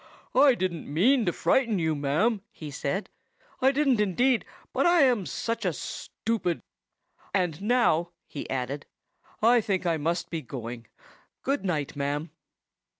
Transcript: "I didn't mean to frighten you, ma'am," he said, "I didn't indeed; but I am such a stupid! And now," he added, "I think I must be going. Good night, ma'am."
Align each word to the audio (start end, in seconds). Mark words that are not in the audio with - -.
"I 0.33 0.55
didn't 0.55 0.91
mean 0.91 1.27
to 1.27 1.31
frighten 1.31 1.77
you, 1.77 1.93
ma'am," 1.93 2.41
he 2.51 2.71
said, 2.71 3.07
"I 3.61 3.71
didn't 3.71 3.99
indeed; 3.99 4.45
but 4.73 4.87
I 4.87 5.03
am 5.03 5.27
such 5.27 5.63
a 5.63 5.71
stupid! 5.73 6.63
And 7.35 7.61
now," 7.61 8.09
he 8.25 8.49
added, 8.49 8.87
"I 9.43 9.61
think 9.61 9.85
I 9.85 9.97
must 9.97 10.31
be 10.31 10.41
going. 10.41 10.87
Good 11.43 11.63
night, 11.63 11.95
ma'am." 11.95 12.31